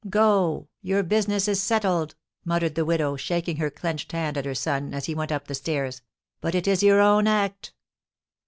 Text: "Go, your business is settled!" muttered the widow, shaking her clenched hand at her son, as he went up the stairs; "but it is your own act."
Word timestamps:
"Go, 0.09 0.67
your 0.81 1.03
business 1.03 1.47
is 1.47 1.61
settled!" 1.61 2.15
muttered 2.43 2.73
the 2.73 2.85
widow, 2.85 3.17
shaking 3.17 3.57
her 3.57 3.69
clenched 3.69 4.13
hand 4.13 4.35
at 4.35 4.45
her 4.45 4.55
son, 4.55 4.95
as 4.95 5.05
he 5.05 5.13
went 5.13 5.31
up 5.31 5.45
the 5.45 5.53
stairs; 5.53 6.01
"but 6.41 6.55
it 6.55 6.67
is 6.67 6.81
your 6.81 6.99
own 6.99 7.27
act." 7.27 7.71